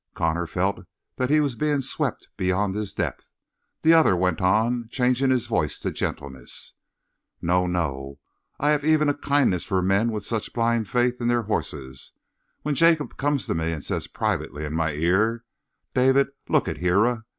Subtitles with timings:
[0.15, 0.79] Connor felt
[1.17, 3.29] that he was being swept beyond his depth.
[3.83, 6.73] The other went on, changing his voice to gentleness:
[7.39, 8.17] "No, no!
[8.59, 12.13] I have even a kindness for men with such blind faith in their horses.
[12.63, 15.43] When Jacob comes to me and says privately in my ear:
[15.93, 17.25] 'David, look at Hira.